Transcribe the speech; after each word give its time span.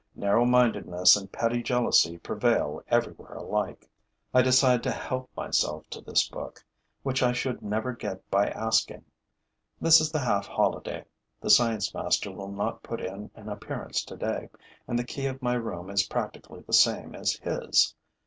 Narrow 0.15 0.45
mindedness 0.45 1.15
and 1.15 1.31
petty 1.31 1.61
jealousy 1.61 2.17
prevail 2.17 2.81
everywhere 2.87 3.35
alike. 3.35 3.87
I 4.33 4.41
decide 4.41 4.81
to 4.81 4.91
help 4.91 5.29
myself 5.37 5.87
to 5.91 6.01
this 6.01 6.27
book, 6.27 6.65
which 7.03 7.21
I 7.21 7.33
should 7.33 7.61
never 7.61 7.93
get 7.93 8.27
by 8.31 8.47
asking. 8.47 9.05
This 9.79 10.01
is 10.01 10.11
the 10.11 10.17
half 10.17 10.47
holiday. 10.47 11.05
The 11.39 11.51
science 11.51 11.93
master 11.93 12.31
will 12.31 12.51
not 12.51 12.81
put 12.81 12.99
in 12.99 13.29
an 13.35 13.47
appearance 13.47 14.03
today; 14.03 14.49
and 14.87 14.97
the 14.97 15.03
key 15.03 15.27
of 15.27 15.39
my 15.39 15.53
room 15.53 15.91
is 15.91 16.07
practically 16.07 16.61
the 16.61 16.73
same 16.73 17.13
as 17.13 17.33
his. 17.33 17.93